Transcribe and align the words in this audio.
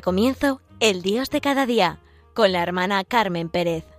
Comienzo 0.00 0.60
El 0.80 1.02
Dios 1.02 1.30
de 1.30 1.40
cada 1.40 1.66
día 1.66 1.98
con 2.34 2.52
la 2.52 2.62
hermana 2.62 3.04
Carmen 3.04 3.48
Pérez. 3.48 3.93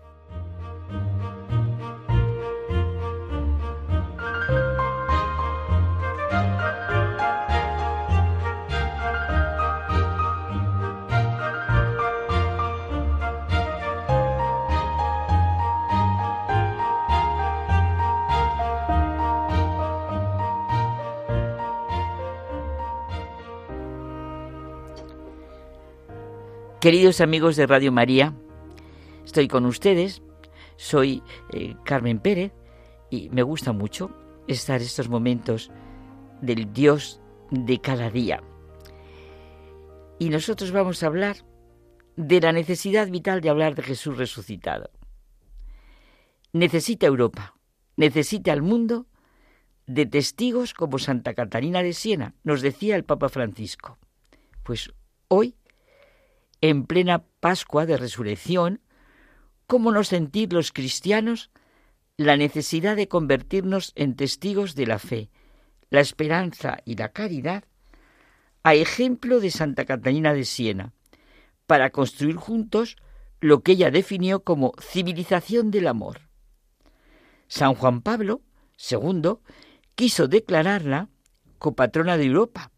Queridos 26.81 27.19
amigos 27.21 27.55
de 27.55 27.65
Radio 27.65 27.91
María, 27.91 28.35
estoy 29.25 29.47
con 29.47 29.65
ustedes, 29.65 30.21
soy 30.75 31.23
eh, 31.51 31.75
Carmen 31.83 32.19
Pérez 32.19 32.51
y 33.09 33.29
me 33.29 33.41
gusta 33.41 33.71
mucho 33.71 34.11
estar 34.47 34.81
estos 34.81 35.09
momentos 35.09 35.71
del 36.41 36.71
Dios 36.73 37.21
de 37.49 37.79
cada 37.79 38.11
día. 38.11 38.43
Y 40.19 40.29
nosotros 40.29 40.71
vamos 40.71 41.01
a 41.01 41.07
hablar 41.07 41.37
de 42.17 42.41
la 42.41 42.51
necesidad 42.51 43.09
vital 43.09 43.41
de 43.41 43.49
hablar 43.49 43.73
de 43.73 43.81
Jesús 43.81 44.17
resucitado. 44.17 44.91
Necesita 46.53 47.07
Europa, 47.07 47.55
necesita 47.95 48.53
al 48.53 48.61
mundo 48.61 49.07
de 49.87 50.05
testigos 50.05 50.73
como 50.73 50.99
Santa 50.99 51.33
Catalina 51.33 51.81
de 51.81 51.93
Siena, 51.93 52.35
nos 52.43 52.61
decía 52.61 52.95
el 52.95 53.05
Papa 53.05 53.29
Francisco. 53.29 53.97
Pues 54.61 54.93
hoy 55.29 55.55
en 56.61 56.85
plena 56.85 57.23
Pascua 57.39 57.85
de 57.85 57.97
Resurrección, 57.97 58.81
¿cómo 59.67 59.91
no 59.91 60.03
sentir 60.03 60.53
los 60.53 60.71
cristianos 60.71 61.51
la 62.17 62.37
necesidad 62.37 62.95
de 62.95 63.07
convertirnos 63.07 63.91
en 63.95 64.15
testigos 64.15 64.75
de 64.75 64.87
la 64.87 64.99
fe, 64.99 65.29
la 65.89 65.99
esperanza 65.99 66.77
y 66.85 66.95
la 66.95 67.09
caridad, 67.09 67.65
a 68.63 68.73
ejemplo 68.73 69.39
de 69.39 69.51
Santa 69.51 69.85
Catalina 69.85 70.33
de 70.33 70.45
Siena, 70.45 70.93
para 71.67 71.89
construir 71.89 72.35
juntos 72.35 72.95
lo 73.41 73.61
que 73.61 73.73
ella 73.73 73.91
definió 73.91 74.43
como 74.43 74.73
civilización 74.79 75.71
del 75.71 75.87
amor? 75.87 76.21
San 77.47 77.75
Juan 77.75 78.01
Pablo 78.01 78.41
II 78.89 79.37
quiso 79.95 80.27
declararla 80.27 81.09
copatrona 81.59 82.17
de 82.17 82.25
Europa, 82.25 82.71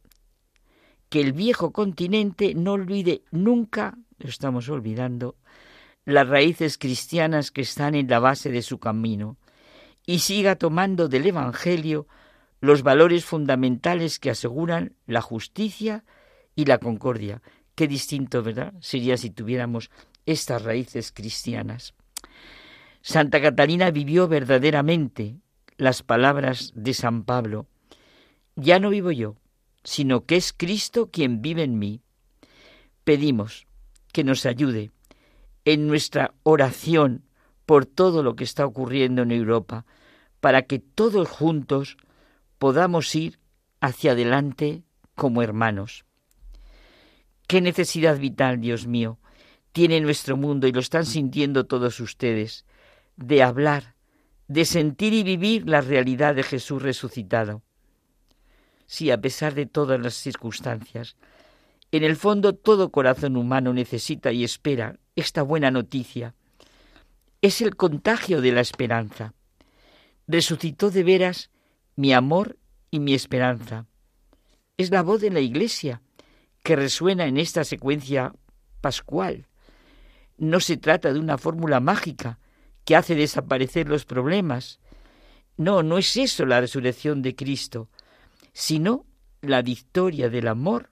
que 1.09 1.21
el 1.21 1.33
viejo 1.33 1.71
continente 1.71 2.53
no 2.53 2.73
olvide 2.73 3.21
nunca, 3.31 3.97
lo 4.19 4.29
estamos 4.29 4.69
olvidando, 4.69 5.35
las 6.05 6.27
raíces 6.27 6.77
cristianas 6.77 7.51
que 7.51 7.61
están 7.61 7.95
en 7.95 8.07
la 8.07 8.19
base 8.19 8.49
de 8.49 8.61
su 8.61 8.79
camino 8.79 9.37
y 10.05 10.19
siga 10.19 10.55
tomando 10.55 11.09
del 11.09 11.25
Evangelio 11.25 12.07
los 12.61 12.81
valores 12.81 13.25
fundamentales 13.25 14.19
que 14.19 14.29
aseguran 14.29 14.95
la 15.05 15.21
justicia 15.21 16.03
y 16.55 16.65
la 16.65 16.79
concordia. 16.79 17.41
Qué 17.75 17.87
distinto, 17.87 18.41
¿verdad? 18.41 18.73
Sería 18.79 19.17
si 19.17 19.29
tuviéramos 19.29 19.91
estas 20.25 20.63
raíces 20.63 21.11
cristianas. 21.11 21.93
Santa 23.01 23.41
Catalina 23.41 23.91
vivió 23.91 24.27
verdaderamente 24.27 25.37
las 25.77 26.03
palabras 26.03 26.71
de 26.75 26.93
San 26.93 27.23
Pablo. 27.23 27.67
Ya 28.55 28.79
no 28.79 28.89
vivo 28.89 29.11
yo, 29.11 29.35
sino 29.87 30.25
que 30.25 30.35
es 30.35 30.51
Cristo 30.51 31.11
quien 31.11 31.41
vive 31.41 31.63
en 31.63 31.79
mí. 31.79 32.01
Pedimos 33.05 33.67
que 34.11 34.25
nos 34.25 34.45
ayude 34.45 34.91
en 35.63 35.87
nuestra 35.87 36.33
oración 36.43 37.23
por 37.65 37.85
todo 37.85 38.21
lo 38.21 38.35
que 38.35 38.43
está 38.43 38.65
ocurriendo 38.65 39.21
en 39.21 39.31
Europa, 39.31 39.85
para 40.41 40.63
que 40.63 40.79
todos 40.79 41.29
juntos 41.29 41.95
podamos 42.57 43.15
ir 43.15 43.39
hacia 43.79 44.11
adelante 44.11 44.83
como 45.15 45.41
hermanos. 45.41 46.03
Qué 47.47 47.61
necesidad 47.61 48.19
vital, 48.19 48.59
Dios 48.59 48.87
mío, 48.87 49.19
tiene 49.71 50.01
nuestro 50.01 50.35
mundo 50.35 50.67
y 50.67 50.73
lo 50.73 50.81
están 50.81 51.05
sintiendo 51.05 51.65
todos 51.65 52.01
ustedes, 52.01 52.65
de 53.15 53.41
hablar, 53.41 53.95
de 54.49 54.65
sentir 54.65 55.13
y 55.13 55.23
vivir 55.23 55.69
la 55.69 55.79
realidad 55.79 56.35
de 56.35 56.43
Jesús 56.43 56.81
resucitado. 56.81 57.63
Sí, 58.87 59.11
a 59.11 59.19
pesar 59.19 59.53
de 59.53 59.65
todas 59.65 59.99
las 59.99 60.13
circunstancias. 60.15 61.17
En 61.91 62.03
el 62.03 62.15
fondo 62.15 62.55
todo 62.55 62.89
corazón 62.89 63.35
humano 63.35 63.73
necesita 63.73 64.31
y 64.31 64.45
espera 64.45 64.97
esta 65.15 65.41
buena 65.41 65.71
noticia. 65.71 66.35
Es 67.41 67.61
el 67.61 67.75
contagio 67.75 68.41
de 68.41 68.53
la 68.53 68.61
esperanza. 68.61 69.33
Resucitó 70.25 70.89
de 70.89 71.03
veras 71.03 71.51
mi 71.95 72.13
amor 72.13 72.57
y 72.89 72.99
mi 72.99 73.13
esperanza. 73.13 73.85
Es 74.77 74.89
la 74.89 75.03
voz 75.03 75.19
de 75.21 75.31
la 75.31 75.41
Iglesia 75.41 76.01
que 76.63 76.75
resuena 76.75 77.25
en 77.25 77.37
esta 77.37 77.65
secuencia 77.65 78.33
pascual. 78.79 79.47
No 80.37 80.59
se 80.61 80.77
trata 80.77 81.11
de 81.11 81.19
una 81.19 81.37
fórmula 81.37 81.79
mágica 81.81 82.39
que 82.85 82.95
hace 82.95 83.15
desaparecer 83.15 83.89
los 83.89 84.05
problemas. 84.05 84.79
No, 85.57 85.83
no 85.83 85.97
es 85.97 86.15
eso 86.15 86.45
la 86.45 86.61
resurrección 86.61 87.21
de 87.21 87.35
Cristo 87.35 87.89
sino 88.57 89.05
la 89.41 89.61
victoria 89.61 90.31
del 90.31 90.47
amor 90.47 90.89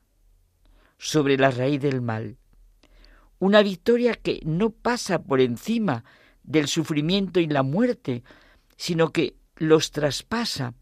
sobre 0.99 1.35
la 1.35 1.49
raíz 1.49 1.81
del 1.81 1.99
mal. 1.99 2.37
Una 3.39 3.63
victoria 3.63 4.13
que 4.13 4.39
no 4.45 4.69
pasa 4.69 5.23
por 5.23 5.41
encima 5.41 6.05
del 6.43 6.67
sufrimiento 6.67 7.39
y 7.39 7.47
la 7.47 7.63
muerte, 7.63 8.23
sino 8.77 9.11
que 9.11 9.35
los 9.55 9.89
traspasa, 9.89 10.75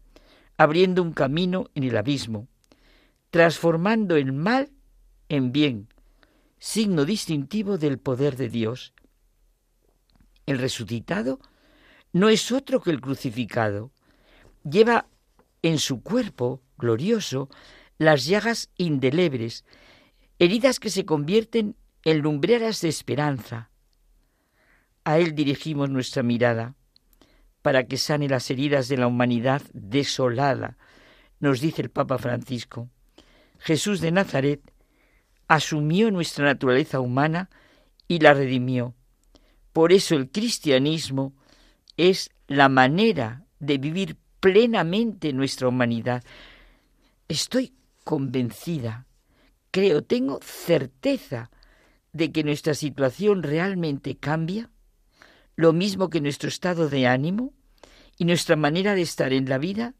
abriendo 0.58 1.00
un 1.00 1.14
camino 1.14 1.70
en 1.74 1.84
el 1.84 1.96
abismo, 1.96 2.48
transformando 3.30 4.16
el 4.16 4.34
mal 4.34 4.70
en 5.30 5.52
bien, 5.52 5.88
signo 6.58 7.06
distintivo 7.06 7.78
del 7.78 7.98
poder 7.98 8.36
de 8.36 8.50
Dios. 8.50 8.92
El 10.44 10.58
resucitado 10.58 11.40
no 12.12 12.28
es 12.28 12.52
otro 12.52 12.82
que 12.82 12.90
el 12.90 13.00
crucificado. 13.00 13.90
Lleva 14.64 15.06
en 15.62 15.78
su 15.78 16.02
cuerpo 16.02 16.60
glorioso 16.78 17.48
las 17.98 18.24
llagas 18.26 18.70
indelebles, 18.76 19.64
heridas 20.38 20.80
que 20.80 20.90
se 20.90 21.04
convierten 21.04 21.76
en 22.04 22.18
lumbreras 22.18 22.80
de 22.80 22.88
esperanza. 22.88 23.70
A 25.04 25.18
Él 25.18 25.34
dirigimos 25.34 25.90
nuestra 25.90 26.22
mirada 26.22 26.74
para 27.62 27.86
que 27.86 27.96
sane 27.96 28.28
las 28.28 28.50
heridas 28.50 28.88
de 28.88 28.98
la 28.98 29.06
humanidad 29.06 29.62
desolada, 29.72 30.76
nos 31.40 31.60
dice 31.60 31.82
el 31.82 31.90
Papa 31.90 32.18
Francisco. 32.18 32.90
Jesús 33.58 34.00
de 34.00 34.12
Nazaret 34.12 34.60
asumió 35.48 36.10
nuestra 36.10 36.44
naturaleza 36.44 37.00
humana 37.00 37.48
y 38.08 38.18
la 38.18 38.34
redimió. 38.34 38.94
Por 39.72 39.92
eso 39.92 40.14
el 40.14 40.30
cristianismo 40.30 41.32
es 41.96 42.30
la 42.46 42.68
manera 42.68 43.44
de 43.60 43.78
vivir 43.78 44.16
plenamente 44.40 45.32
nuestra 45.32 45.68
humanidad. 45.68 46.22
Estoy 47.28 47.72
convencida, 48.04 49.06
creo, 49.70 50.02
tengo 50.04 50.40
certeza 50.42 51.50
de 52.12 52.30
que 52.32 52.44
nuestra 52.44 52.74
situación 52.74 53.42
realmente 53.42 54.16
cambia, 54.16 54.70
lo 55.56 55.72
mismo 55.72 56.10
que 56.10 56.20
nuestro 56.20 56.48
estado 56.48 56.88
de 56.88 57.06
ánimo 57.06 57.52
y 58.18 58.24
nuestra 58.24 58.56
manera 58.56 58.94
de 58.94 59.02
estar 59.02 59.32
en 59.32 59.48
la 59.48 59.58
vida, 59.58 59.94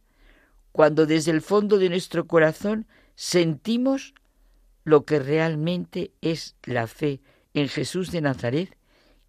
cuando 0.73 1.06
desde 1.06 1.31
el 1.31 1.41
fondo 1.41 1.79
de 1.79 1.88
nuestro 1.88 2.26
corazón 2.26 2.87
sentimos 3.15 4.15
lo 4.85 5.05
que 5.05 5.19
realmente 5.19 6.12
es 6.20 6.56
la 6.65 6.87
fe 6.87 7.20
en 7.55 7.69
Jesús 7.69 8.11
de 8.11 8.20
Nazaret, 8.20 8.77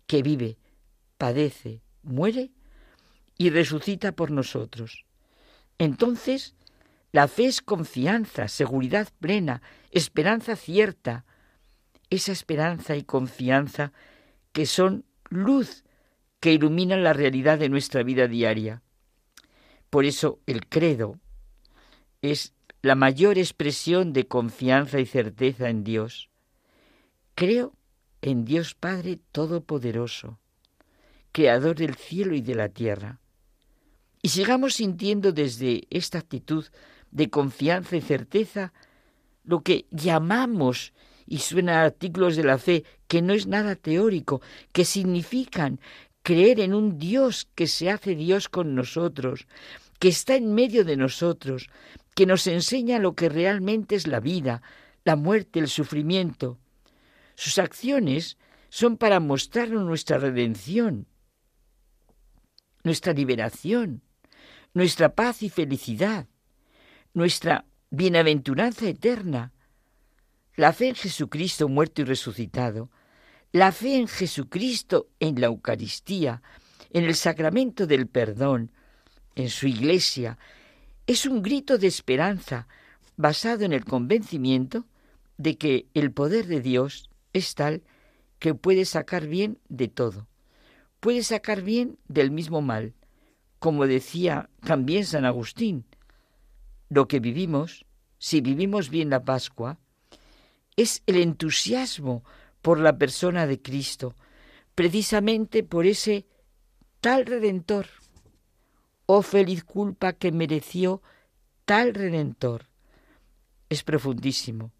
que 0.06 0.22
vive, 0.22 0.58
padece, 1.18 1.82
muere 2.04 2.52
y 3.38 3.52
resucita 3.52 4.12
por 4.12 4.32
nosotros. 4.32 5.06
Entonces, 5.78 6.56
la 7.16 7.30
fe 7.30 7.46
es 7.46 7.62
confianza, 7.62 8.50
seguridad 8.50 9.08
plena, 9.22 9.62
esperanza 9.90 10.58
cierta. 10.58 11.24
Esa 12.10 12.34
esperanza 12.34 12.98
y 12.98 13.04
confianza 13.04 13.94
que 14.52 14.66
son 14.66 15.06
luz 15.30 15.86
que 16.42 16.52
iluminan 16.52 17.06
la 17.06 17.14
realidad 17.14 17.58
de 17.58 17.70
nuestra 17.70 18.04
vida 18.04 18.28
diaria. 18.28 18.82
Por 19.90 20.04
eso 20.04 20.42
el 20.46 20.68
credo 20.68 21.18
es 22.22 22.54
la 22.82 22.96
mayor 22.96 23.38
expresión 23.38 24.12
de 24.12 24.28
confianza 24.28 25.00
y 25.00 25.06
certeza 25.06 25.70
en 25.70 25.86
Dios. 25.86 26.30
Creo 27.34 27.78
en 28.22 28.44
Dios 28.44 28.74
Padre 28.74 29.20
Todopoderoso, 29.32 30.38
Creador 31.32 31.78
del 31.78 31.96
cielo 31.96 32.36
y 32.36 32.42
de 32.42 32.56
la 32.56 32.68
tierra 32.68 33.22
y 34.26 34.30
sigamos 34.30 34.74
sintiendo 34.74 35.34
desde 35.34 35.84
esta 35.92 36.18
actitud 36.18 36.66
de 37.16 37.30
confianza 37.30 37.96
y 37.96 38.02
certeza 38.02 38.74
lo 39.46 39.62
que 39.62 39.86
llamamos 39.90 40.92
y 41.26 41.38
suenan 41.38 41.78
artículos 41.78 42.36
de 42.36 42.44
la 42.44 42.58
fe 42.58 42.84
que 43.08 43.22
no 43.22 43.34
es 43.34 43.48
nada 43.48 43.76
teórico, 43.76 44.42
que 44.74 44.84
significan 44.84 45.80
creer 46.24 46.60
en 46.60 46.74
un 46.74 47.00
Dios 47.00 47.48
que 47.56 47.68
se 47.68 47.90
hace 47.90 48.16
Dios 48.16 48.50
con 48.50 48.76
nosotros, 48.76 49.48
que 49.98 50.10
está 50.10 50.36
en 50.36 50.54
medio 50.54 50.84
de 50.84 50.98
nosotros, 50.98 51.70
que 52.16 52.26
nos 52.26 52.48
enseña 52.48 53.00
lo 53.00 53.16
que 53.16 53.30
realmente 53.30 53.96
es 53.96 54.08
la 54.08 54.20
vida, 54.20 54.62
la 55.06 55.16
muerte, 55.16 55.60
el 55.60 55.70
sufrimiento. 55.70 56.60
Sus 57.36 57.60
acciones 57.60 58.38
son 58.68 58.98
para 58.98 59.22
mostrarnos 59.22 59.86
nuestra 59.86 60.18
redención, 60.18 61.08
nuestra 62.84 63.14
liberación, 63.14 64.02
nuestra 64.74 65.16
paz 65.16 65.44
y 65.44 65.50
felicidad, 65.50 66.28
nuestra 67.16 67.66
bienaventuranza 67.90 68.88
eterna, 68.88 69.54
la 70.56 70.74
fe 70.74 70.90
en 70.90 70.96
Jesucristo 70.96 71.68
muerto 71.70 72.02
y 72.02 72.06
resucitado, 72.06 72.92
la 73.54 73.72
fe 73.72 73.96
en 73.96 74.08
Jesucristo 74.08 75.08
en 75.22 75.40
la 75.40 75.48
Eucaristía, 75.48 76.44
en 76.92 77.06
el 77.06 77.16
sacramento 77.16 77.88
del 77.88 78.08
perdón, 78.08 78.72
en 79.36 79.50
su 79.50 79.66
iglesia, 79.68 80.38
es 81.08 81.26
un 81.26 81.42
grito 81.42 81.78
de 81.78 81.88
esperanza 81.88 82.68
basado 83.16 83.64
en 83.64 83.72
el 83.72 83.86
convencimiento 83.86 84.86
de 85.38 85.58
que 85.58 85.88
el 85.94 86.12
poder 86.12 86.48
de 86.48 86.60
Dios 86.60 87.10
es 87.32 87.56
tal 87.56 87.84
que 88.40 88.56
puede 88.56 88.84
sacar 88.84 89.28
bien 89.28 89.58
de 89.70 89.88
todo, 89.88 90.28
puede 91.00 91.24
sacar 91.24 91.62
bien 91.62 91.98
del 92.10 92.30
mismo 92.30 92.62
mal, 92.62 92.94
como 93.60 93.88
decía 93.88 94.50
también 94.66 95.06
San 95.06 95.24
Agustín, 95.24 95.86
lo 96.96 97.10
que 97.10 97.20
vivimos, 97.20 97.86
si 98.18 98.40
vivimos 98.40 98.90
bien 98.90 99.10
la 99.10 99.26
Pascua, 99.26 99.78
es 100.78 101.04
el 101.06 101.18
entusiasmo 101.18 102.24
por 102.62 102.80
la 102.80 102.98
persona 102.98 103.46
de 103.48 103.62
Cristo, 103.62 104.16
precisamente 104.76 105.64
por 105.64 105.86
ese 105.86 106.26
tal 107.02 107.26
redentor. 107.26 107.88
Oh 109.08 109.22
feliz 109.22 109.66
culpa 109.66 110.14
que 110.14 110.32
mereció 110.32 111.02
tal 111.66 111.94
redentor. 111.94 112.70
Es 113.68 113.84
profundísimo 113.84 114.72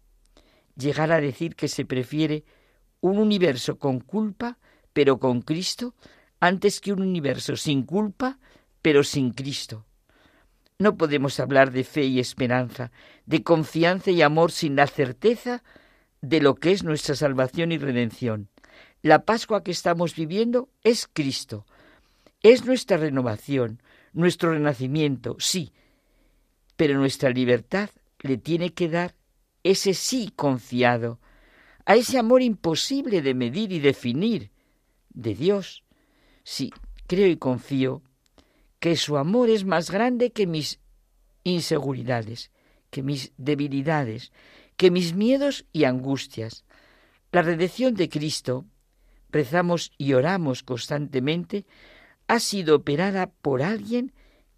llegar 0.74 1.12
a 1.12 1.20
decir 1.20 1.54
que 1.54 1.68
se 1.68 1.84
prefiere 1.84 2.44
un 3.00 3.18
universo 3.18 3.78
con 3.78 4.00
culpa, 4.00 4.58
pero 4.94 5.18
con 5.18 5.42
Cristo, 5.42 5.94
antes 6.40 6.80
que 6.80 6.94
un 6.94 7.02
universo 7.02 7.56
sin 7.56 7.82
culpa, 7.82 8.38
pero 8.80 9.04
sin 9.04 9.32
Cristo. 9.32 9.84
No 10.78 10.96
podemos 10.96 11.40
hablar 11.40 11.70
de 11.70 11.84
fe 11.84 12.04
y 12.04 12.20
esperanza, 12.20 12.92
de 13.24 13.42
confianza 13.42 14.10
y 14.10 14.20
amor 14.20 14.52
sin 14.52 14.76
la 14.76 14.86
certeza 14.86 15.62
de 16.20 16.40
lo 16.40 16.54
que 16.56 16.72
es 16.72 16.84
nuestra 16.84 17.14
salvación 17.14 17.72
y 17.72 17.78
redención. 17.78 18.48
La 19.00 19.24
Pascua 19.24 19.62
que 19.62 19.70
estamos 19.70 20.14
viviendo 20.14 20.68
es 20.82 21.08
Cristo, 21.10 21.64
es 22.42 22.66
nuestra 22.66 22.98
renovación, 22.98 23.80
nuestro 24.12 24.52
renacimiento, 24.52 25.36
sí, 25.38 25.72
pero 26.76 26.98
nuestra 26.98 27.30
libertad 27.30 27.90
le 28.20 28.36
tiene 28.36 28.74
que 28.74 28.88
dar 28.88 29.14
ese 29.62 29.94
sí 29.94 30.30
confiado, 30.34 31.20
a 31.86 31.94
ese 31.94 32.18
amor 32.18 32.42
imposible 32.42 33.22
de 33.22 33.34
medir 33.34 33.72
y 33.72 33.78
definir 33.78 34.50
de 35.10 35.34
Dios. 35.34 35.84
Sí, 36.42 36.72
creo 37.06 37.28
y 37.28 37.36
confío 37.36 38.02
que 38.86 38.94
su 38.94 39.16
amor 39.16 39.50
es 39.50 39.64
más 39.64 39.90
grande 39.90 40.30
que 40.30 40.46
mis 40.46 40.78
inseguridades, 41.42 42.52
que 42.90 43.02
mis 43.02 43.32
debilidades, 43.36 44.30
que 44.76 44.92
mis 44.92 45.12
miedos 45.12 45.66
y 45.72 45.82
angustias. 45.82 46.64
La 47.32 47.42
redención 47.42 47.94
de 47.94 48.08
Cristo, 48.08 48.64
rezamos 49.28 49.90
y 49.98 50.12
oramos 50.12 50.62
constantemente, 50.62 51.66
ha 52.28 52.38
sido 52.38 52.76
operada 52.76 53.26
por 53.26 53.60
alguien 53.60 54.12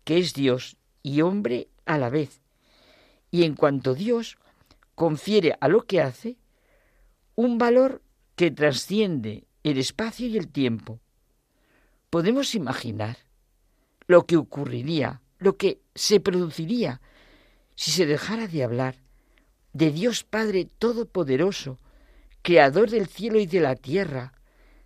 que 0.05 0.19
es 0.19 0.35
Dios 0.35 0.77
y 1.03 1.23
hombre 1.23 1.69
a 1.87 1.97
la 1.97 2.11
vez. 2.11 2.43
Y 3.31 3.45
en 3.45 3.55
cuanto 3.55 3.95
Dios 3.95 4.37
confiere 4.95 5.57
a 5.59 5.69
lo 5.69 5.87
que 5.87 6.03
hace 6.03 6.37
un 7.35 7.57
valor 7.57 8.03
que 8.37 8.51
trasciende 8.51 9.47
el 9.63 9.79
espacio 9.79 10.27
y 10.27 10.37
el 10.37 10.49
tiempo. 10.49 11.01
Podemos 12.11 12.55
imaginar 12.55 13.17
lo 14.09 14.27
que 14.27 14.37
ocurriría, 14.37 15.23
lo 15.39 15.57
que 15.57 15.81
se 15.95 16.19
produciría 16.19 17.01
si 17.77 17.93
se 17.93 18.07
dejara 18.07 18.49
de 18.49 18.65
hablar 18.65 18.97
de 19.73 19.93
Dios 19.93 20.25
Padre 20.25 20.69
Todopoderoso, 20.79 21.79
Creador 22.43 22.91
del 22.91 23.07
cielo 23.07 23.39
y 23.39 23.47
de 23.47 23.61
la 23.61 23.77
tierra, 23.77 24.33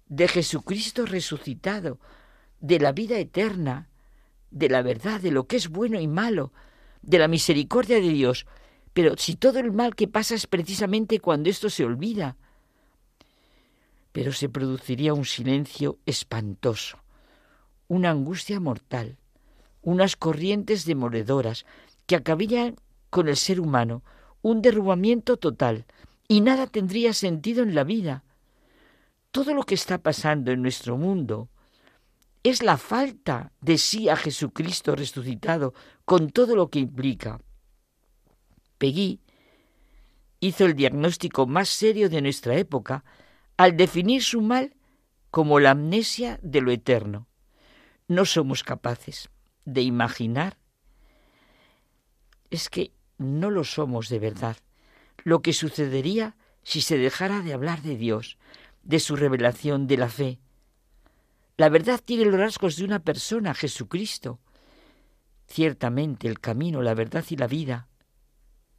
de 0.08 0.28
Jesucristo 0.28 1.06
resucitado, 1.06 1.98
de 2.60 2.78
la 2.78 2.92
vida 2.92 3.18
eterna, 3.18 3.88
de 4.50 4.68
la 4.68 4.82
verdad, 4.82 5.20
de 5.20 5.30
lo 5.30 5.46
que 5.46 5.56
es 5.56 5.68
bueno 5.68 5.98
y 6.00 6.08
malo, 6.08 6.52
de 7.00 7.18
la 7.18 7.28
misericordia 7.28 7.96
de 7.96 8.10
Dios. 8.10 8.46
Pero 8.92 9.16
si 9.16 9.36
todo 9.36 9.58
el 9.60 9.72
mal 9.72 9.94
que 9.94 10.08
pasa 10.08 10.34
es 10.34 10.46
precisamente 10.46 11.20
cuando 11.20 11.48
esto 11.48 11.70
se 11.70 11.84
olvida, 11.84 12.36
pero 14.12 14.32
se 14.32 14.48
produciría 14.50 15.14
un 15.14 15.24
silencio 15.24 15.98
espantoso, 16.04 16.98
una 17.92 18.08
angustia 18.08 18.58
mortal, 18.58 19.18
unas 19.82 20.16
corrientes 20.16 20.86
demoledoras 20.86 21.66
que 22.06 22.16
acabarían 22.16 22.76
con 23.10 23.28
el 23.28 23.36
ser 23.36 23.60
humano, 23.60 24.02
un 24.40 24.62
derrubamiento 24.62 25.36
total, 25.36 25.84
y 26.26 26.40
nada 26.40 26.66
tendría 26.66 27.12
sentido 27.12 27.62
en 27.62 27.74
la 27.74 27.84
vida. 27.84 28.24
Todo 29.30 29.52
lo 29.52 29.64
que 29.64 29.74
está 29.74 29.98
pasando 29.98 30.52
en 30.52 30.62
nuestro 30.62 30.96
mundo 30.96 31.50
es 32.42 32.62
la 32.62 32.78
falta 32.78 33.52
de 33.60 33.76
sí 33.76 34.08
a 34.08 34.16
Jesucristo 34.16 34.96
resucitado, 34.96 35.74
con 36.06 36.30
todo 36.30 36.56
lo 36.56 36.70
que 36.70 36.78
implica. 36.78 37.42
Peggy 38.78 39.20
hizo 40.40 40.64
el 40.64 40.74
diagnóstico 40.74 41.46
más 41.46 41.68
serio 41.68 42.08
de 42.08 42.22
nuestra 42.22 42.56
época 42.56 43.04
al 43.58 43.76
definir 43.76 44.22
su 44.22 44.40
mal 44.40 44.72
como 45.30 45.60
la 45.60 45.72
amnesia 45.72 46.40
de 46.42 46.62
lo 46.62 46.70
eterno. 46.70 47.26
No 48.12 48.26
somos 48.26 48.62
capaces 48.62 49.30
de 49.64 49.80
imaginar. 49.80 50.58
Es 52.50 52.68
que 52.68 52.92
no 53.16 53.48
lo 53.48 53.64
somos 53.64 54.10
de 54.10 54.18
verdad. 54.18 54.58
Lo 55.24 55.40
que 55.40 55.54
sucedería 55.54 56.36
si 56.62 56.82
se 56.82 56.98
dejara 56.98 57.40
de 57.40 57.54
hablar 57.54 57.80
de 57.80 57.96
Dios, 57.96 58.36
de 58.82 59.00
su 59.00 59.16
revelación, 59.16 59.86
de 59.86 59.96
la 59.96 60.10
fe. 60.10 60.38
La 61.56 61.70
verdad 61.70 62.02
tiene 62.04 62.26
los 62.26 62.38
rasgos 62.38 62.76
de 62.76 62.84
una 62.84 62.98
persona, 62.98 63.54
Jesucristo. 63.54 64.40
Ciertamente 65.46 66.28
el 66.28 66.38
camino, 66.38 66.82
la 66.82 66.92
verdad 66.92 67.24
y 67.30 67.36
la 67.36 67.46
vida. 67.46 67.88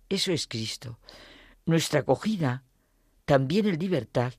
Eso 0.09 0.31
es 0.31 0.45
Cristo. 0.45 0.99
Nuestra 1.65 2.01
acogida, 2.01 2.65
también 3.25 3.65
en 3.65 3.79
libertad, 3.79 4.33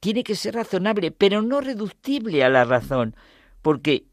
tiene 0.00 0.24
que 0.24 0.34
ser 0.34 0.54
razonable, 0.54 1.10
pero 1.10 1.42
no 1.42 1.60
reductible 1.60 2.42
a 2.42 2.48
la 2.48 2.64
razón, 2.64 3.14
porque 3.60 4.06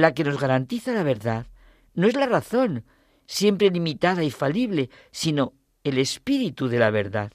la 0.00 0.14
que 0.14 0.24
nos 0.24 0.38
garantiza 0.38 0.92
la 0.92 1.02
verdad 1.02 1.46
no 1.94 2.06
es 2.06 2.14
la 2.14 2.26
razón, 2.26 2.84
siempre 3.26 3.70
limitada 3.70 4.22
y 4.24 4.30
falible, 4.30 4.90
sino 5.10 5.54
el 5.84 5.98
espíritu 5.98 6.68
de 6.68 6.78
la 6.78 6.90
verdad. 6.90 7.32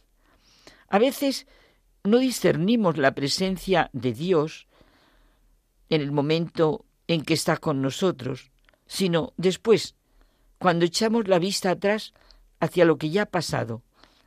A 0.87 0.99
veces 0.99 1.47
no 2.03 2.19
discernimos 2.19 2.97
la 2.97 3.13
presencia 3.13 3.89
de 3.93 4.13
Dios 4.13 4.67
en 5.89 6.01
el 6.01 6.11
momento 6.11 6.85
en 7.07 7.23
que 7.23 7.33
está 7.33 7.57
con 7.57 7.81
nosotros, 7.81 8.51
sino 8.87 9.33
después, 9.37 9.95
cuando 10.57 10.85
echamos 10.85 11.27
la 11.27 11.39
vista 11.39 11.71
atrás 11.71 12.13
hacia 12.59 12.85
lo 12.85 12.97
que 12.97 13.09
ya 13.09 13.23
ha 13.23 13.27
pasado. 13.27 13.83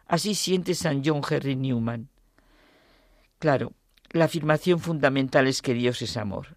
Así 0.07 0.35
siente 0.35 0.75
San 0.75 1.03
John 1.05 1.23
Henry 1.29 1.57
Newman. 1.57 2.09
Claro, 3.39 3.73
la 4.11 4.25
afirmación 4.25 4.81
fundamental 4.81 5.47
es 5.47 5.63
que 5.63 5.75
Dios 5.75 6.03
es 6.03 6.17
amor. 6.17 6.57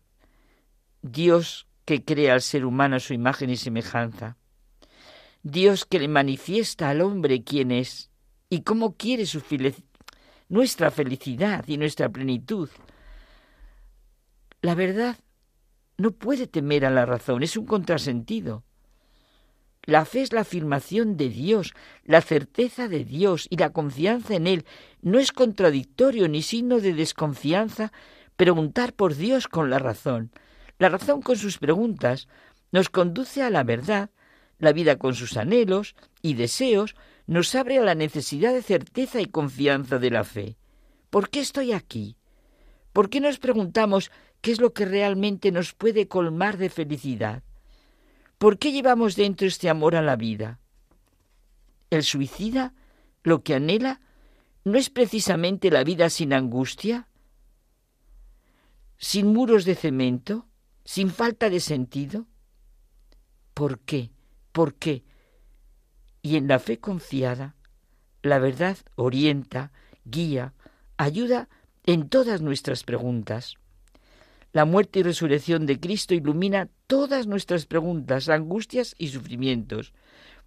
Dios 1.02 1.68
que 1.92 2.06
crea 2.06 2.36
al 2.36 2.42
ser 2.42 2.64
humano 2.64 2.96
a 2.96 3.00
su 3.02 3.14
imagen 3.14 3.50
y 3.50 3.58
semejanza. 3.58 4.38
Dios 5.44 5.86
que 5.86 6.00
le 6.00 6.08
manifiesta 6.08 6.90
al 6.90 7.02
hombre 7.02 7.44
quién 7.44 7.70
es 7.70 8.10
y 8.50 8.62
cómo 8.62 8.96
quiere 8.96 9.26
su 9.26 9.44
nuestra 10.48 10.90
felicidad 10.90 11.66
y 11.68 11.76
nuestra 11.76 12.08
plenitud. 12.08 12.70
La 14.62 14.74
verdad 14.74 15.18
no 15.98 16.12
puede 16.12 16.48
temer 16.48 16.86
a 16.86 16.92
la 16.92 17.06
razón, 17.06 17.44
es 17.44 17.58
un 17.58 17.66
contrasentido. 17.66 18.64
La 19.84 20.06
fe 20.06 20.22
es 20.22 20.32
la 20.32 20.42
afirmación 20.42 21.18
de 21.18 21.28
Dios, 21.28 21.74
la 22.06 22.22
certeza 22.22 22.88
de 22.88 23.04
Dios 23.04 23.48
y 23.50 23.58
la 23.58 23.72
confianza 23.72 24.36
en 24.36 24.48
Él. 24.48 24.66
No 25.02 25.20
es 25.20 25.34
contradictorio 25.34 26.30
ni 26.30 26.42
signo 26.42 26.80
de 26.80 26.94
desconfianza 26.94 27.92
preguntar 28.38 28.94
por 28.94 29.16
Dios 29.16 29.50
con 29.50 29.70
la 29.70 29.80
razón. 29.80 30.32
La 30.82 30.90
razón 30.90 31.22
con 31.22 31.38
sus 31.38 31.60
preguntas 31.60 32.28
nos 32.72 32.90
conduce 32.90 33.44
a 33.44 33.52
la 33.52 33.64
verdad 33.64 34.10
la 34.58 34.74
vida 34.74 34.98
con 34.98 35.14
sus 35.14 35.38
anhelos 35.38 35.96
y 36.24 36.34
deseos 36.34 36.96
nos 37.28 37.54
abre 37.54 37.78
a 37.78 37.84
la 37.84 37.94
necesidad 37.94 38.52
de 38.52 38.64
certeza 38.64 39.22
y 39.22 39.28
confianza 39.28 40.00
de 40.00 40.10
la 40.10 40.24
fe. 40.24 40.58
¿Por 41.12 41.30
qué 41.30 41.40
estoy 41.40 41.72
aquí? 41.72 42.18
¿Por 42.94 43.12
qué 43.12 43.22
nos 43.22 43.38
preguntamos 43.38 44.10
qué 44.42 44.54
es 44.54 44.60
lo 44.60 44.74
que 44.74 44.86
realmente 44.86 45.52
nos 45.52 45.76
puede 45.76 46.08
colmar 46.08 46.58
de 46.58 46.72
felicidad? 46.72 47.44
¿Por 48.40 48.58
qué 48.58 48.72
llevamos 48.72 49.16
dentro 49.16 49.46
este 49.48 49.70
amor 49.70 49.96
a 49.96 50.02
la 50.02 50.16
vida? 50.16 50.60
El 51.92 52.02
suicida 52.02 52.74
lo 53.22 53.44
que 53.44 53.54
anhela 53.54 54.02
no 54.64 54.80
es 54.80 54.90
precisamente 54.90 55.70
la 55.70 55.84
vida 55.84 56.10
sin 56.10 56.34
angustia, 56.34 57.08
sin 58.98 59.28
muros 59.28 59.64
de 59.64 59.76
cemento, 59.76 60.48
sin 60.84 61.10
falta 61.10 61.50
de 61.50 61.60
sentido. 61.60 62.26
¿Por 63.54 63.80
qué? 63.80 64.12
¿Por 64.52 64.76
qué? 64.76 65.04
Y 66.22 66.36
en 66.38 66.48
la 66.48 66.60
fe 66.60 66.80
confiada, 66.80 67.56
la 68.22 68.40
verdad 68.40 68.78
orienta, 68.96 69.72
guía, 70.06 70.54
ayuda 70.98 71.50
en 71.86 72.10
todas 72.10 72.42
nuestras 72.42 72.84
preguntas. 72.84 73.56
La 74.54 74.66
muerte 74.66 75.00
y 75.00 75.04
resurrección 75.04 75.66
de 75.66 75.80
Cristo 75.80 76.14
ilumina 76.14 76.70
todas 76.88 77.26
nuestras 77.26 77.66
preguntas, 77.66 78.28
angustias 78.28 78.96
y 78.98 79.08
sufrimientos. 79.08 79.94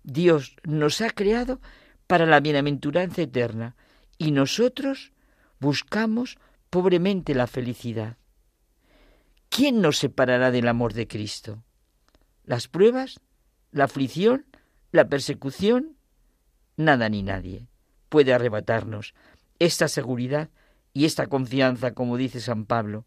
Dios 0.02 0.56
nos 0.62 1.00
ha 1.00 1.10
creado 1.10 1.60
para 2.06 2.26
la 2.26 2.40
bienaventuranza 2.40 3.22
eterna 3.22 3.76
y 4.18 4.30
nosotros 4.30 5.12
buscamos 5.58 6.36
pobremente 6.68 7.34
la 7.34 7.46
felicidad. 7.46 8.18
¿Quién 9.56 9.80
nos 9.80 9.98
separará 9.98 10.50
del 10.50 10.66
amor 10.66 10.94
de 10.94 11.06
Cristo? 11.06 11.62
¿Las 12.42 12.66
pruebas? 12.66 13.20
¿La 13.70 13.84
aflicción? 13.84 14.46
¿La 14.90 15.08
persecución? 15.08 15.96
Nada 16.76 17.08
ni 17.08 17.22
nadie 17.22 17.68
puede 18.08 18.34
arrebatarnos 18.34 19.14
esta 19.60 19.86
seguridad 19.86 20.50
y 20.92 21.04
esta 21.04 21.28
confianza, 21.28 21.94
como 21.94 22.16
dice 22.16 22.40
San 22.40 22.66
Pablo. 22.66 23.06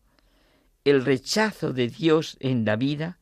El 0.85 1.03
rechazo 1.03 1.73
de 1.73 1.89
Dios 1.89 2.37
en 2.39 2.63
la 2.63 2.77
vida 2.77 3.19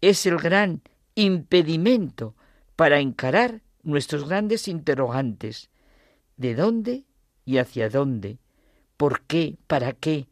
es 0.00 0.24
el 0.24 0.38
gran 0.38 0.80
impedimento 1.16 2.36
para 2.74 3.00
encarar 3.00 3.60
nuestros 3.82 4.26
grandes 4.26 4.66
interrogantes. 4.66 5.68
¿De 6.38 6.54
dónde 6.54 7.04
y 7.44 7.58
hacia 7.58 7.90
dónde? 7.90 8.38
¿Por 8.96 9.26
qué? 9.26 9.58
¿Para 9.66 9.92
qué? 9.92 10.29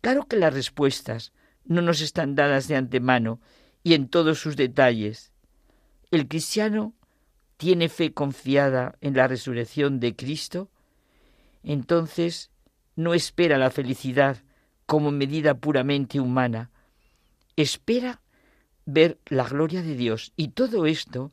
Claro 0.00 0.26
que 0.26 0.36
las 0.36 0.54
respuestas 0.54 1.32
no 1.64 1.82
nos 1.82 2.00
están 2.00 2.34
dadas 2.34 2.68
de 2.68 2.76
antemano 2.76 3.40
y 3.82 3.94
en 3.94 4.08
todos 4.08 4.40
sus 4.40 4.56
detalles. 4.56 5.32
El 6.10 6.26
cristiano 6.26 6.94
tiene 7.56 7.88
fe 7.88 8.12
confiada 8.12 8.96
en 9.00 9.14
la 9.14 9.28
resurrección 9.28 10.00
de 10.00 10.16
Cristo, 10.16 10.70
entonces 11.62 12.50
no 12.96 13.14
espera 13.14 13.58
la 13.58 13.70
felicidad 13.70 14.38
como 14.86 15.10
medida 15.10 15.54
puramente 15.54 16.20
humana, 16.20 16.70
espera 17.56 18.22
ver 18.86 19.18
la 19.26 19.44
gloria 19.44 19.82
de 19.82 19.94
Dios 19.94 20.32
y 20.36 20.48
todo 20.48 20.86
esto 20.86 21.32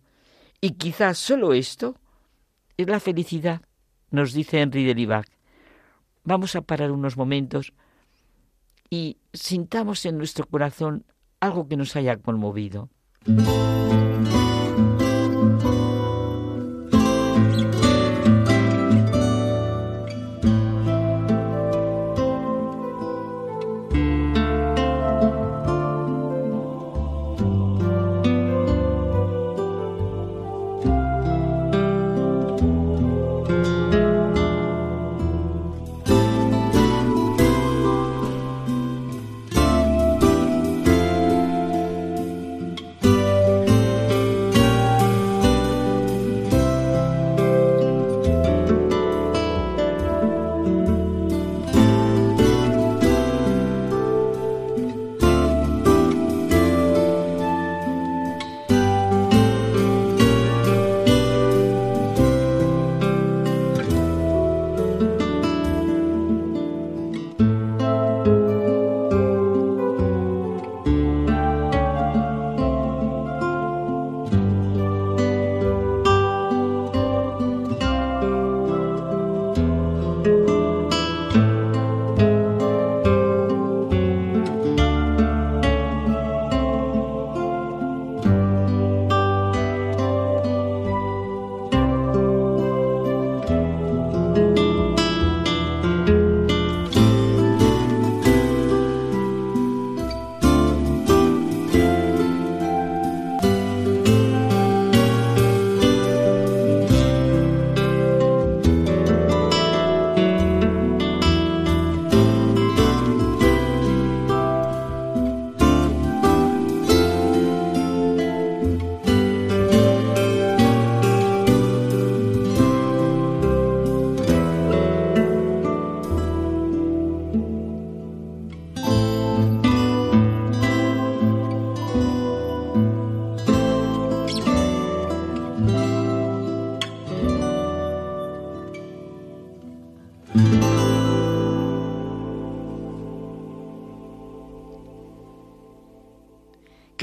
y 0.62 0.72
quizás 0.72 1.18
solo 1.18 1.54
esto 1.54 1.96
es 2.76 2.88
la 2.88 3.00
felicidad, 3.00 3.62
nos 4.12 4.34
dice 4.34 4.60
Henry 4.60 4.86
de 4.86 4.94
Libac. 4.94 5.28
Vamos 6.24 6.56
a 6.56 6.62
parar 6.62 6.92
unos 6.92 7.18
momentos 7.18 7.74
y 8.90 9.18
sintamos 9.34 10.06
en 10.06 10.18
nuestro 10.18 10.46
corazón 10.46 11.06
algo 11.40 11.68
que 11.68 11.78
nos 11.78 11.96
haya 11.96 12.18
conmovido. 12.18 12.90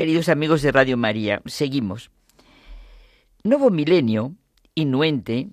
Queridos 0.05 0.29
amigos 0.29 0.61
de 0.61 0.71
Radio 0.71 0.99
María, 0.99 1.41
seguimos. 1.47 2.11
Nuevo 3.43 3.71
milenio, 3.71 4.35
inuente, 4.75 5.49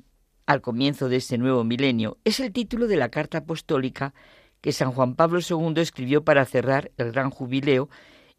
al 0.46 0.60
comienzo 0.60 1.08
de 1.08 1.16
este 1.16 1.38
nuevo 1.38 1.64
milenio, 1.64 2.18
es 2.26 2.42
el 2.42 2.52
título 2.52 2.88
de 2.88 2.98
la 2.98 3.08
carta 3.08 3.38
apostólica 3.38 4.14
que 4.60 4.74
San 4.74 4.92
Juan 4.92 5.16
Pablo 5.16 5.40
II 5.40 5.76
escribió 5.78 6.26
para 6.26 6.44
cerrar 6.44 6.92
el 6.98 7.14
gran 7.14 7.30
jubileo 7.30 7.90